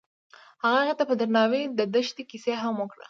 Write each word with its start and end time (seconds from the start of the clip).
هغه 0.63 0.77
هغې 0.81 0.93
ته 0.99 1.03
په 1.09 1.13
درناوي 1.21 1.63
د 1.77 1.79
دښته 1.93 2.23
کیسه 2.31 2.53
هم 2.63 2.75
وکړه. 2.79 2.99